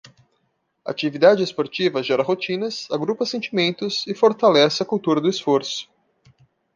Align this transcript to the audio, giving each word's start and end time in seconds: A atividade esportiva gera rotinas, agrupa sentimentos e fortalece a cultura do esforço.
A 0.83 0.89
atividade 0.89 1.43
esportiva 1.43 2.01
gera 2.01 2.23
rotinas, 2.23 2.87
agrupa 2.89 3.23
sentimentos 3.23 4.03
e 4.07 4.15
fortalece 4.15 4.81
a 4.81 4.85
cultura 4.87 5.21
do 5.21 5.29
esforço. 5.29 5.87